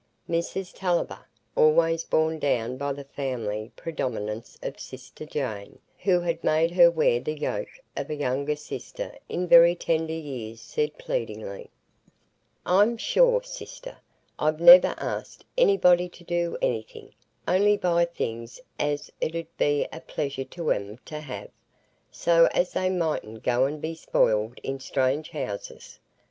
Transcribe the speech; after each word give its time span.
Mrs 0.27 0.73
Tulliver, 0.73 1.27
always 1.55 2.05
borne 2.05 2.39
down 2.39 2.75
by 2.75 2.91
the 2.91 3.03
family 3.03 3.71
predominance 3.75 4.57
of 4.63 4.79
sister 4.79 5.27
Jane, 5.27 5.77
who 5.99 6.19
had 6.21 6.43
made 6.43 6.71
her 6.71 6.89
wear 6.89 7.19
the 7.19 7.37
yoke 7.37 7.79
of 7.95 8.09
a 8.09 8.15
younger 8.15 8.55
sister 8.55 9.15
in 9.29 9.47
very 9.47 9.75
tender 9.75 10.11
years, 10.15 10.59
said 10.59 10.97
pleadingly: 10.97 11.69
"I'm 12.65 12.97
sure, 12.97 13.43
sister, 13.43 13.99
I've 14.39 14.59
never 14.59 14.95
asked 14.97 15.45
anybody 15.55 16.09
to 16.09 16.23
do 16.23 16.57
anything, 16.63 17.13
only 17.47 17.77
buy 17.77 18.05
things 18.05 18.59
as 18.79 19.11
it 19.21 19.35
'ud 19.35 19.45
be 19.59 19.87
a 19.93 19.99
pleasure 20.01 20.45
to 20.45 20.71
'em 20.71 20.97
to 21.05 21.19
have, 21.19 21.51
so 22.09 22.47
as 22.55 22.73
they 22.73 22.89
mightn't 22.89 23.43
go 23.43 23.65
and 23.65 23.79
be 23.79 23.93
spoiled 23.93 24.59
i' 24.67 24.77
strange 24.79 25.29
houses. 25.29 25.99